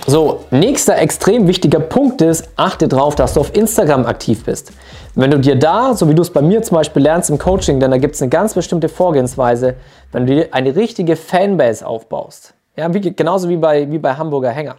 So, 0.07 0.45
nächster 0.49 0.97
extrem 0.97 1.47
wichtiger 1.47 1.79
Punkt 1.79 2.21
ist, 2.21 2.49
achte 2.55 2.87
darauf, 2.87 3.13
dass 3.15 3.35
du 3.35 3.39
auf 3.39 3.55
Instagram 3.55 4.05
aktiv 4.07 4.43
bist. 4.43 4.73
Wenn 5.13 5.29
du 5.29 5.39
dir 5.39 5.57
da, 5.57 5.93
so 5.93 6.09
wie 6.09 6.15
du 6.15 6.23
es 6.23 6.31
bei 6.31 6.41
mir 6.41 6.63
zum 6.63 6.75
Beispiel 6.75 7.03
lernst 7.03 7.29
im 7.29 7.37
Coaching, 7.37 7.79
denn 7.79 7.91
da 7.91 7.97
gibt 7.97 8.15
es 8.15 8.21
eine 8.21 8.29
ganz 8.29 8.55
bestimmte 8.55 8.89
Vorgehensweise, 8.89 9.75
wenn 10.11 10.25
du 10.25 10.33
dir 10.33 10.53
eine 10.53 10.75
richtige 10.75 11.15
Fanbase 11.15 11.85
aufbaust, 11.85 12.55
ja, 12.75 12.91
wie, 12.93 12.99
genauso 12.99 13.47
wie 13.47 13.57
bei, 13.57 13.91
wie 13.91 13.99
bei 13.99 14.15
Hamburger 14.15 14.49
Hänger. 14.49 14.77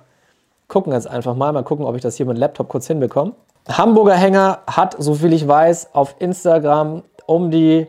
Gucken 0.67 0.93
jetzt 0.93 1.07
einfach 1.07 1.37
mal, 1.37 1.53
mal 1.53 1.62
gucken, 1.62 1.87
ob 1.87 1.95
ich 1.95 2.03
das 2.03 2.17
hier 2.17 2.27
mit 2.27 2.37
dem 2.37 2.41
Laptop 2.41 2.69
kurz 2.69 2.88
hinbekomme. 2.88 3.33
Hamburger 3.69 4.15
Hänger 4.15 4.59
hat, 4.67 4.97
so 4.99 5.15
viel 5.15 5.33
ich 5.33 5.47
weiß, 5.47 5.95
auf 5.95 6.17
Instagram 6.19 7.05
um 7.27 7.53
die 7.53 7.87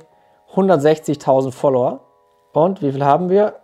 160.000 0.54 1.52
Follower. 1.52 2.02
Und 2.54 2.84
wie 2.84 2.92
viel 2.92 3.04
haben 3.04 3.30
wir? 3.30 3.56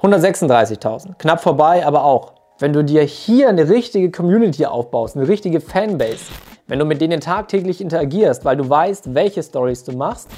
136.000. 0.00 1.18
Knapp 1.18 1.40
vorbei, 1.40 1.84
aber 1.84 2.04
auch. 2.04 2.34
Wenn 2.58 2.72
du 2.72 2.84
dir 2.84 3.02
hier 3.02 3.48
eine 3.48 3.68
richtige 3.68 4.12
Community 4.12 4.64
aufbaust, 4.64 5.16
eine 5.16 5.26
richtige 5.26 5.60
Fanbase, 5.60 6.26
wenn 6.68 6.78
du 6.78 6.84
mit 6.84 7.00
denen 7.00 7.20
tagtäglich 7.20 7.80
interagierst, 7.80 8.44
weil 8.44 8.56
du 8.56 8.68
weißt, 8.68 9.14
welche 9.14 9.42
Stories 9.42 9.82
du 9.82 9.92
machst, 9.92 10.28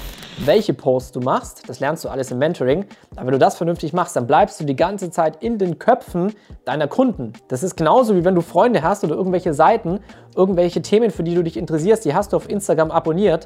welche 0.43 0.73
Posts 0.73 1.11
du 1.11 1.19
machst, 1.19 1.69
das 1.69 1.79
lernst 1.79 2.03
du 2.03 2.09
alles 2.09 2.31
im 2.31 2.39
Mentoring, 2.39 2.85
aber 3.15 3.27
wenn 3.27 3.33
du 3.33 3.39
das 3.39 3.55
vernünftig 3.55 3.93
machst, 3.93 4.15
dann 4.15 4.25
bleibst 4.25 4.59
du 4.59 4.65
die 4.65 4.75
ganze 4.75 5.11
Zeit 5.11 5.43
in 5.43 5.59
den 5.59 5.77
Köpfen 5.77 6.33
deiner 6.65 6.87
Kunden. 6.87 7.33
Das 7.47 7.61
ist 7.61 7.77
genauso 7.77 8.15
wie 8.15 8.25
wenn 8.25 8.35
du 8.35 8.41
Freunde 8.41 8.81
hast 8.81 9.03
oder 9.03 9.15
irgendwelche 9.15 9.53
Seiten, 9.53 9.99
irgendwelche 10.35 10.81
Themen, 10.81 11.11
für 11.11 11.23
die 11.23 11.35
du 11.35 11.43
dich 11.43 11.57
interessierst, 11.57 12.03
die 12.03 12.15
hast 12.15 12.33
du 12.33 12.37
auf 12.37 12.49
Instagram 12.49 12.89
abonniert. 12.89 13.45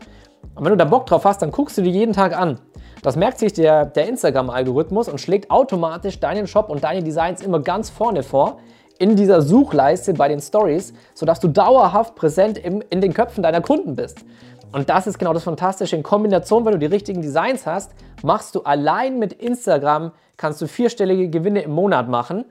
Und 0.59 0.65
wenn 0.65 0.71
du 0.73 0.77
da 0.77 0.83
Bock 0.83 1.05
drauf 1.05 1.23
hast, 1.23 1.41
dann 1.41 1.51
guckst 1.51 1.77
du 1.77 1.81
die 1.81 1.89
jeden 1.89 2.11
Tag 2.11 2.37
an. 2.37 2.59
Das 3.01 3.15
merkt 3.15 3.39
sich 3.39 3.53
der, 3.53 3.85
der 3.85 4.09
Instagram-Algorithmus 4.09 5.07
und 5.07 5.21
schlägt 5.21 5.49
automatisch 5.49 6.19
deinen 6.19 6.47
Shop 6.47 6.69
und 6.69 6.83
deine 6.83 7.01
Designs 7.01 7.41
immer 7.41 7.61
ganz 7.61 7.89
vorne 7.89 8.23
vor 8.23 8.59
in 8.97 9.15
dieser 9.15 9.41
Suchleiste 9.41 10.13
bei 10.13 10.27
den 10.27 10.41
Stories, 10.41 10.93
sodass 11.13 11.39
du 11.39 11.47
dauerhaft 11.47 12.15
präsent 12.15 12.57
im, 12.57 12.83
in 12.89 12.99
den 12.99 13.13
Köpfen 13.13 13.41
deiner 13.41 13.61
Kunden 13.61 13.95
bist. 13.95 14.25
Und 14.73 14.89
das 14.89 15.07
ist 15.07 15.17
genau 15.17 15.31
das 15.31 15.45
Fantastische. 15.45 15.95
In 15.95 16.03
Kombination, 16.03 16.65
wenn 16.65 16.73
du 16.73 16.79
die 16.79 16.87
richtigen 16.87 17.21
Designs 17.21 17.65
hast, 17.65 17.93
machst 18.21 18.53
du 18.53 18.63
allein 18.63 19.17
mit 19.17 19.31
Instagram, 19.31 20.11
kannst 20.35 20.61
du 20.61 20.67
vierstellige 20.67 21.29
Gewinne 21.29 21.61
im 21.61 21.71
Monat 21.71 22.09
machen, 22.09 22.43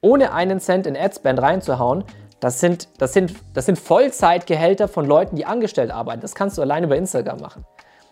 ohne 0.00 0.32
einen 0.32 0.58
Cent 0.58 0.88
in 0.88 0.96
Adspend 0.96 1.40
reinzuhauen. 1.40 2.02
Das 2.40 2.60
sind, 2.60 2.88
das, 2.98 3.12
sind, 3.12 3.34
das 3.54 3.66
sind 3.66 3.78
Vollzeitgehälter 3.78 4.86
von 4.86 5.06
Leuten, 5.06 5.36
die 5.36 5.44
angestellt 5.44 5.90
arbeiten. 5.90 6.20
Das 6.20 6.34
kannst 6.34 6.56
du 6.56 6.62
allein 6.62 6.84
über 6.84 6.96
Instagram 6.96 7.40
machen. 7.40 7.64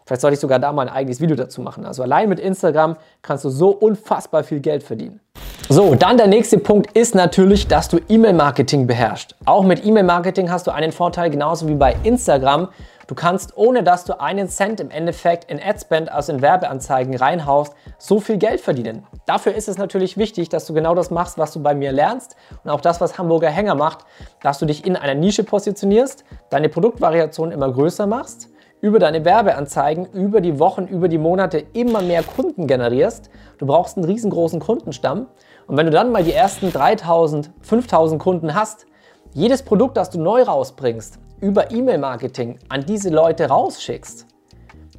Vielleicht 0.05 0.23
sollte 0.23 0.35
ich 0.35 0.41
sogar 0.41 0.59
da 0.59 0.73
mal 0.73 0.89
ein 0.89 0.95
eigenes 0.95 1.21
Video 1.21 1.37
dazu 1.37 1.61
machen. 1.61 1.85
Also 1.85 2.03
allein 2.03 2.29
mit 2.29 2.39
Instagram 2.39 2.97
kannst 3.23 3.45
du 3.45 3.51
so 3.51 3.71
unfassbar 3.71 4.45
viel 4.45 4.61
Geld 4.61 4.83
verdienen. 4.83 5.21
So, 5.69 5.97
dann 5.97 6.17
der 6.17 6.29
nächste 6.29 6.59
Punkt 6.59 6.97
ist 6.97 7.17
natürlich, 7.17 7.67
dass 7.67 7.89
du 7.89 7.99
E-Mail-Marketing 8.09 8.87
beherrschst. 8.87 9.35
Auch 9.47 9.65
mit 9.65 9.85
E-Mail-Marketing 9.85 10.49
hast 10.51 10.69
du 10.69 10.71
einen 10.71 10.93
Vorteil, 10.93 11.29
genauso 11.29 11.67
wie 11.67 11.75
bei 11.75 11.97
Instagram. 12.05 12.69
Du 13.07 13.15
kannst, 13.15 13.57
ohne 13.57 13.85
dass 13.85 14.05
du 14.05 14.21
einen 14.21 14.49
Cent 14.49 14.81
im 14.81 14.91
Endeffekt 14.91 15.49
in 15.49 15.63
Adspend, 15.63 16.11
also 16.11 16.33
in 16.33 16.43
Werbeanzeigen 16.43 17.17
reinhaust, 17.17 17.73
so 17.99 18.19
viel 18.19 18.37
Geld 18.37 18.61
verdienen. 18.61 19.07
Dafür 19.27 19.55
ist 19.55 19.69
es 19.69 19.79
natürlich 19.79 20.17
wichtig, 20.17 20.49
dass 20.49 20.67
du 20.67 20.75
genau 20.75 20.95
das 20.95 21.11
machst, 21.11 21.39
was 21.39 21.53
du 21.53 21.63
bei 21.63 21.75
mir 21.75 21.93
lernst 21.93 22.35
und 22.65 22.71
auch 22.71 22.81
das, 22.81 23.01
was 23.01 23.17
Hamburger 23.17 23.49
Hänger 23.49 23.77
macht, 23.77 24.01
dass 24.43 24.59
du 24.59 24.67
dich 24.67 24.85
in 24.85 24.97
einer 24.97 25.15
Nische 25.15 25.45
positionierst, 25.45 26.25
deine 26.51 26.69
Produktvariation 26.69 27.53
immer 27.53 27.73
größer 27.73 28.07
machst 28.09 28.49
über 28.81 28.99
deine 28.99 29.25
Werbeanzeigen 29.25 30.07
über 30.13 30.41
die 30.41 30.59
Wochen, 30.59 30.87
über 30.87 31.09
die 31.09 31.19
Monate 31.19 31.59
immer 31.73 32.03
mehr 32.03 32.23
Kunden 32.23 32.67
generierst. 32.67 33.31
Du 33.59 33.67
brauchst 33.67 33.97
einen 33.97 34.05
riesengroßen 34.05 34.61
Kundenstamm. 34.61 35.29
Und 35.67 35.77
wenn 35.77 35.87
du 35.87 35.93
dann 35.93 36.13
mal 36.13 36.23
die 36.23 36.33
ersten 36.33 36.73
3000, 36.73 37.51
5000 37.63 38.21
Kunden 38.21 38.55
hast, 38.55 38.87
jedes 39.33 39.63
Produkt, 39.63 39.97
das 39.97 40.11
du 40.11 40.21
neu 40.21 40.43
rausbringst, 40.43 41.19
über 41.41 41.71
E-Mail-Marketing 41.71 42.59
an 42.69 42.85
diese 42.85 43.11
Leute 43.11 43.49
rausschickst. 43.49 44.27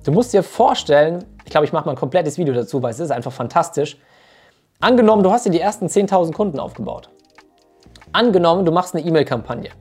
Du 0.04 0.12
musst 0.12 0.34
dir 0.34 0.44
vorstellen, 0.44 1.26
ich 1.44 1.52
glaube, 1.52 1.66
ich 1.66 1.74
mache 1.74 1.86
mal 1.86 1.92
ein 1.92 1.98
komplettes 1.98 2.38
Video 2.38 2.54
dazu, 2.54 2.82
weil 2.82 2.92
es 2.92 3.00
ist 3.00 3.12
einfach 3.12 3.32
fantastisch. 3.32 3.98
Angenommen, 4.80 5.24
du 5.24 5.32
hast 5.32 5.46
dir 5.46 5.50
die 5.50 5.60
ersten 5.60 5.88
10.000 5.88 6.34
Kunden 6.34 6.60
aufgebaut. 6.60 7.10
Angenommen, 8.14 8.66
du 8.66 8.72
machst 8.72 8.96
eine 8.96 9.06
E-Mail-Kampagne. 9.06 9.72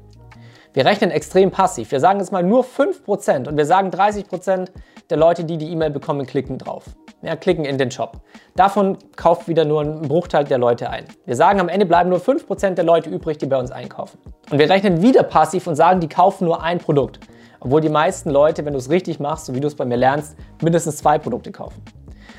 Wir 0.77 0.85
rechnen 0.85 1.11
extrem 1.11 1.51
passiv. 1.51 1.91
Wir 1.91 2.01
sagen 2.01 2.19
jetzt 2.19 2.33
mal 2.33 2.43
nur 2.43 2.63
5% 2.63 3.49
und 3.49 3.57
wir 3.57 3.65
sagen 3.65 3.89
30% 3.89 4.69
der 5.09 5.17
Leute, 5.17 5.45
die 5.45 5.57
die 5.57 5.73
E-Mail 5.73 5.89
bekommen, 5.89 6.27
klicken 6.27 6.59
drauf. 6.59 6.85
Ja, 7.23 7.35
klicken 7.35 7.65
in 7.65 7.79
den 7.79 7.91
Shop. 7.91 8.21
Davon 8.57 8.99
kauft 9.17 9.49
wieder 9.49 9.65
nur 9.65 9.81
ein 9.81 10.03
Bruchteil 10.03 10.45
der 10.45 10.59
Leute 10.59 10.91
ein. 10.91 11.07
Wir 11.25 11.35
sagen, 11.35 11.61
am 11.61 11.71
Ende 11.71 11.87
bleiben 11.87 12.11
nur 12.11 12.19
5% 12.19 12.75
der 12.75 12.85
Leute 12.85 13.09
übrig, 13.09 13.39
die 13.39 13.47
bei 13.47 13.57
uns 13.57 13.71
einkaufen. 13.71 14.19
Und 14.51 14.59
wir 14.59 14.69
rechnen 14.69 15.01
wieder 15.01 15.23
passiv 15.23 15.67
und 15.67 15.77
sagen, 15.77 16.01
die 16.01 16.11
kaufen 16.11 16.45
nur 16.45 16.63
ein 16.63 16.77
Produkt. 16.77 17.21
Obwohl 17.61 17.81
die 17.81 17.89
meisten 17.89 18.29
Leute, 18.29 18.63
wenn 18.67 18.75
du 18.75 18.79
es 18.79 18.91
richtig 18.91 19.19
machst, 19.19 19.47
so 19.47 19.55
wie 19.55 19.61
du 19.61 19.69
es 19.69 19.77
bei 19.77 19.87
mir 19.87 19.97
lernst, 19.97 20.37
mindestens 20.61 20.99
zwei 20.99 21.17
Produkte 21.19 21.53
kaufen. 21.53 21.83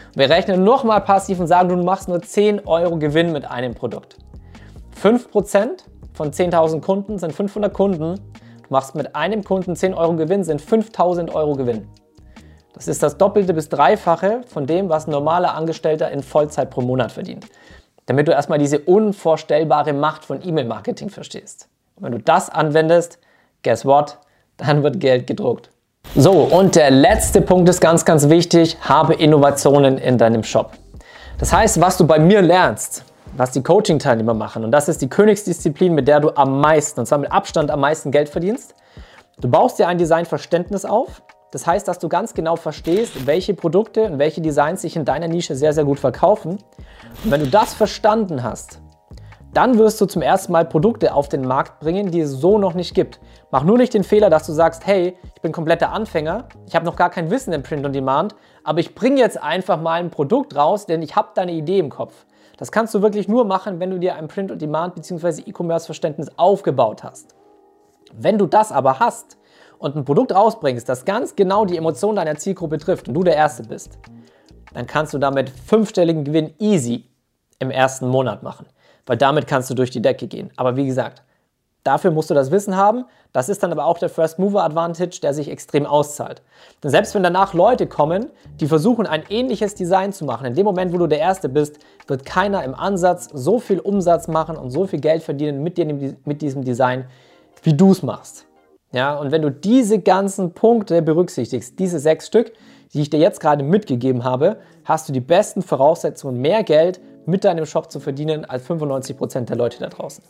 Und 0.10 0.17
wir 0.17 0.29
rechnen 0.29 0.63
nochmal 0.63 1.01
passiv 1.01 1.39
und 1.39 1.48
sagen, 1.48 1.70
du 1.70 1.77
machst 1.77 2.08
nur 2.08 2.22
10 2.22 2.67
Euro 2.67 2.98
Gewinn 2.98 3.32
mit 3.32 3.50
einem 3.50 3.74
Produkt. 3.74 4.20
5% 5.01 5.86
von 6.17 6.31
10.000 6.31 6.81
Kunden 6.81 7.19
sind 7.19 7.31
500 7.31 7.71
Kunden. 7.71 8.15
Du 8.15 8.67
machst 8.69 8.95
mit 8.95 9.15
einem 9.15 9.43
Kunden 9.43 9.75
10 9.75 9.93
Euro 9.93 10.15
Gewinn, 10.15 10.43
sind 10.43 10.62
5.000 10.62 11.31
Euro 11.31 11.53
Gewinn. 11.53 11.88
Das 12.74 12.88
ist 12.88 13.03
das 13.03 13.17
Doppelte 13.17 13.53
bis 13.53 13.69
Dreifache 13.69 14.41
von 14.47 14.65
dem, 14.65 14.89
was 14.89 15.07
ein 15.07 15.12
normaler 15.12 15.53
Angestellter 15.53 16.09
in 16.12 16.24
Vollzeit 16.24 16.71
pro 16.71 16.81
Monat 16.81 17.12
verdient. 17.12 17.45
Damit 18.07 18.27
du 18.27 18.31
erstmal 18.31 18.57
diese 18.57 18.79
unvorstellbare 18.79 19.93
Macht 19.93 20.25
von 20.25 20.41
E-Mail-Marketing 20.43 21.09
verstehst. 21.09 21.69
Und 21.95 22.03
wenn 22.03 22.12
du 22.13 22.19
das 22.19 22.50
anwendest, 22.50 23.19
guess 23.63 23.86
what? 23.86 24.17
Dann 24.57 24.81
wird 24.81 25.00
Geld 25.00 25.27
gedruckt. 25.27 25.69
So, 26.15 26.31
und 26.31 26.75
der 26.75 26.89
letzte 26.89 27.41
Punkt 27.41 27.69
ist 27.69 27.79
ganz, 27.79 28.05
ganz 28.05 28.27
wichtig. 28.27 28.77
Habe 28.81 29.13
Innovationen 29.13 30.00
in 30.00 30.17
deinem 30.17 30.43
Shop. 30.43 30.71
Das 31.38 31.53
heißt, 31.53 31.79
was 31.79 31.97
du 31.97 32.07
bei 32.07 32.17
mir 32.17 32.41
lernst, 32.41 33.03
was 33.36 33.51
die 33.51 33.63
Coaching-Teilnehmer 33.63 34.34
machen. 34.34 34.63
Und 34.63 34.72
das 34.72 34.88
ist 34.88 35.01
die 35.01 35.10
Königsdisziplin, 35.10 35.93
mit 35.93 36.07
der 36.07 36.19
du 36.19 36.36
am 36.36 36.60
meisten, 36.62 37.00
und 37.00 37.05
zwar 37.05 37.19
mit 37.19 37.31
Abstand 37.31 37.72
am 37.72 37.79
meisten 37.79 38.12
Geld 38.12 38.29
verdienst. 38.29 38.75
Du 39.39 39.50
baust 39.50 39.79
dir 39.79 39.88
ein 39.88 39.98
Designverständnis 39.98 40.86
auf. 40.86 41.22
Das 41.51 41.65
heißt, 41.65 41.88
dass 41.88 42.00
du 42.00 42.10
ganz 42.10 42.34
genau 42.34 42.55
verstehst, 42.55 43.25
welche 43.25 43.53
Produkte 43.53 44.03
und 44.03 44.19
welche 44.19 44.41
Designs 44.41 44.81
sich 44.81 44.96
in 44.96 45.05
deiner 45.05 45.27
Nische 45.27 45.55
sehr, 45.55 45.74
sehr 45.74 45.86
gut 45.86 46.00
verkaufen. 46.00 46.57
Und 47.24 47.31
wenn 47.31 47.41
du 47.41 47.48
das 47.48 47.74
verstanden 47.74 48.43
hast, 48.43 48.79
dann 49.57 49.79
wirst 49.79 50.00
du 50.00 50.05
zum 50.05 50.22
ersten 50.22 50.51
Mal 50.51 50.65
Produkte 50.65 51.15
auf 51.15 51.29
den 51.29 51.41
Markt 51.41 51.79
bringen, 51.79 52.12
die 52.12 52.19
es 52.19 52.29
so 52.29 52.60
noch 52.60 52.75
nicht 52.75 52.93
gibt. 52.93 53.19
Mach 53.50 53.63
nur 53.63 53.79
nicht 53.79 53.91
den 53.93 54.03
Fehler, 54.03 54.29
dass 54.29 54.46
du 54.46 54.51
sagst, 54.51 54.86
hey, 54.86 55.17
ich 55.36 55.41
bin 55.41 55.51
kompletter 55.51 55.91
Anfänger, 55.91 56.50
ich 56.67 56.75
habe 56.75 56.86
noch 56.86 56.96
gar 56.96 57.10
kein 57.10 57.31
Wissen 57.31 57.53
im 57.53 57.63
Print 57.63 57.84
on 57.84 57.91
Demand, 57.91 58.36
aber 58.63 58.81
ich 58.81 58.93
bringe 58.93 59.19
jetzt 59.19 59.41
einfach 59.41 59.81
mal 59.81 60.00
ein 60.00 60.12
Produkt 60.12 60.55
raus, 60.55 60.86
denn 60.86 61.01
ich 61.01 61.15
habe 61.15 61.29
deine 61.34 61.53
Idee 61.53 61.79
im 61.79 61.89
Kopf. 61.89 62.26
Das 62.57 62.71
kannst 62.71 62.93
du 62.95 63.01
wirklich 63.01 63.27
nur 63.27 63.45
machen, 63.45 63.79
wenn 63.79 63.91
du 63.91 63.99
dir 63.99 64.15
ein 64.15 64.27
Print-on-Demand 64.27 64.95
bzw. 64.95 65.43
E-Commerce-Verständnis 65.45 66.31
aufgebaut 66.37 67.03
hast. 67.03 67.35
Wenn 68.13 68.37
du 68.37 68.47
das 68.47 68.71
aber 68.71 68.99
hast 68.99 69.37
und 69.77 69.95
ein 69.95 70.05
Produkt 70.05 70.33
rausbringst, 70.33 70.89
das 70.89 71.05
ganz 71.05 71.35
genau 71.35 71.65
die 71.65 71.77
Emotionen 71.77 72.15
deiner 72.15 72.35
Zielgruppe 72.35 72.79
trifft 72.79 73.07
und 73.07 73.13
du 73.13 73.23
der 73.23 73.35
Erste 73.35 73.63
bist, 73.63 73.99
dann 74.73 74.87
kannst 74.87 75.13
du 75.13 75.19
damit 75.19 75.49
fünfstelligen 75.49 76.23
Gewinn 76.23 76.53
easy 76.59 77.05
im 77.59 77.69
ersten 77.69 78.07
Monat 78.07 78.43
machen, 78.43 78.65
weil 79.05 79.17
damit 79.17 79.47
kannst 79.47 79.69
du 79.69 79.75
durch 79.75 79.91
die 79.91 80.01
Decke 80.01 80.27
gehen. 80.27 80.51
Aber 80.55 80.75
wie 80.75 80.85
gesagt, 80.85 81.23
Dafür 81.88 82.12
musst 82.12 82.29
du 82.29 82.34
das 82.34 82.51
Wissen 82.51 82.75
haben. 82.75 83.06
Das 83.32 83.48
ist 83.48 83.63
dann 83.63 83.72
aber 83.72 83.86
auch 83.86 83.98
der 83.98 84.10
First 84.10 84.39
Mover 84.39 84.62
Advantage, 84.62 85.22
der 85.24 85.34
sich 85.34 85.50
extrem 85.50 85.86
auszahlt. 85.86 86.41
Denn 86.84 86.91
selbst 86.91 87.15
wenn 87.15 87.24
danach 87.24 87.53
Leute 87.53 87.88
kommen, 87.88 88.25
die 88.60 88.67
versuchen, 88.67 89.08
ein 89.08 89.24
ähnliches 89.29 89.74
Design 89.74 90.12
zu 90.12 90.25
machen, 90.25 90.48
in 90.48 90.53
dem 90.53 90.65
Moment, 90.65 90.91
wo 90.91 90.98
du 90.98 91.08
der 91.08 91.20
Erste 91.20 91.48
bist, 91.48 91.79
wird 92.06 92.25
keiner 92.25 92.65
im 92.65 92.75
Ansatz 92.75 93.29
so 93.34 93.60
viel 93.60 93.79
Umsatz 93.79 94.27
machen 94.27 94.58
und 94.58 94.70
so 94.70 94.86
viel 94.86 95.00
Geld 95.00 95.24
verdienen 95.24 95.63
mit, 95.63 95.77
dir, 95.77 95.86
mit 96.25 96.41
diesem 96.41 96.65
Design, 96.65 97.06
wie 97.63 97.74
du 97.74 97.91
es 97.91 98.03
machst. 98.03 98.48
Ja, 98.91 99.15
und 99.15 99.32
wenn 99.32 99.41
du 99.41 99.50
diese 99.50 100.00
ganzen 100.00 100.51
Punkte 100.51 101.01
berücksichtigst, 101.01 101.79
diese 101.79 102.00
sechs 102.00 102.27
Stück, 102.27 102.51
die 102.94 103.00
ich 103.00 103.10
dir 103.10 103.20
jetzt 103.22 103.39
gerade 103.39 103.63
mitgegeben 103.63 104.25
habe, 104.25 104.58
hast 104.84 105.08
du 105.08 105.13
die 105.13 105.22
besten 105.22 105.62
Voraussetzungen, 105.62 106.41
mehr 106.41 106.63
Geld 106.63 107.00
mit 107.25 107.46
deinem 107.46 107.65
Shop 107.65 107.89
zu 107.89 108.01
verdienen 108.01 108.44
als 108.44 108.70
95% 108.70 109.46
der 109.46 109.56
Leute 109.56 109.79
da 109.79 109.88
draußen. 109.88 110.22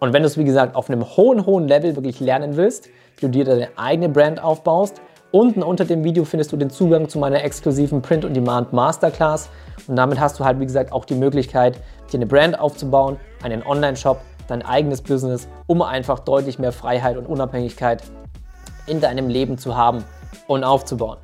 Und 0.00 0.12
wenn 0.12 0.22
du 0.22 0.28
es, 0.28 0.38
wie 0.38 0.44
gesagt, 0.44 0.76
auf 0.76 0.88
einem 0.88 1.04
hohen, 1.04 1.44
hohen 1.44 1.66
Level 1.66 1.96
wirklich 1.96 2.20
lernen 2.20 2.56
willst, 2.56 2.88
wie 3.16 3.26
du 3.26 3.28
dir 3.28 3.44
deine 3.44 3.68
eigene 3.76 4.08
Brand 4.08 4.42
aufbaust, 4.42 5.00
unten 5.32 5.62
unter 5.62 5.84
dem 5.84 6.04
Video 6.04 6.24
findest 6.24 6.52
du 6.52 6.56
den 6.56 6.70
Zugang 6.70 7.08
zu 7.08 7.18
meiner 7.18 7.42
exklusiven 7.42 8.00
Print-on-Demand 8.00 8.72
Masterclass. 8.72 9.50
Und 9.88 9.96
damit 9.96 10.20
hast 10.20 10.38
du 10.38 10.44
halt, 10.44 10.60
wie 10.60 10.66
gesagt, 10.66 10.92
auch 10.92 11.04
die 11.04 11.16
Möglichkeit, 11.16 11.80
dir 12.12 12.18
eine 12.18 12.26
Brand 12.26 12.58
aufzubauen, 12.58 13.18
einen 13.42 13.64
Online-Shop, 13.64 14.20
dein 14.46 14.64
eigenes 14.64 15.02
Business, 15.02 15.48
um 15.66 15.82
einfach 15.82 16.20
deutlich 16.20 16.58
mehr 16.58 16.72
Freiheit 16.72 17.16
und 17.16 17.26
Unabhängigkeit 17.26 18.02
in 18.86 19.00
deinem 19.00 19.28
Leben 19.28 19.58
zu 19.58 19.76
haben 19.76 20.04
und 20.46 20.64
aufzubauen. 20.64 21.18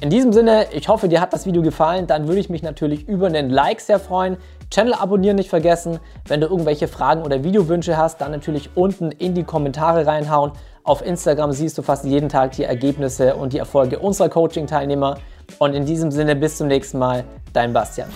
In 0.00 0.08
diesem 0.08 0.32
Sinne, 0.32 0.66
ich 0.72 0.88
hoffe, 0.88 1.08
dir 1.08 1.20
hat 1.20 1.34
das 1.34 1.44
Video 1.44 1.60
gefallen. 1.60 2.06
Dann 2.06 2.26
würde 2.26 2.40
ich 2.40 2.48
mich 2.48 2.62
natürlich 2.62 3.06
über 3.06 3.26
einen 3.26 3.50
Like 3.50 3.80
sehr 3.80 4.00
freuen. 4.00 4.38
Channel 4.70 4.94
abonnieren 4.94 5.36
nicht 5.36 5.50
vergessen. 5.50 5.98
Wenn 6.26 6.40
du 6.40 6.46
irgendwelche 6.46 6.86
Fragen 6.86 7.22
oder 7.22 7.42
Videowünsche 7.42 7.96
hast, 7.96 8.20
dann 8.20 8.30
natürlich 8.30 8.70
unten 8.76 9.10
in 9.10 9.34
die 9.34 9.42
Kommentare 9.42 10.06
reinhauen. 10.06 10.52
Auf 10.84 11.04
Instagram 11.04 11.52
siehst 11.52 11.76
du 11.76 11.82
fast 11.82 12.04
jeden 12.04 12.28
Tag 12.28 12.52
die 12.52 12.64
Ergebnisse 12.64 13.34
und 13.34 13.52
die 13.52 13.58
Erfolge 13.58 13.98
unserer 13.98 14.28
Coaching-Teilnehmer. 14.28 15.18
Und 15.58 15.74
in 15.74 15.84
diesem 15.84 16.12
Sinne, 16.12 16.36
bis 16.36 16.56
zum 16.56 16.68
nächsten 16.68 16.98
Mal, 16.98 17.24
dein 17.52 17.72
Bastian. 17.72 18.08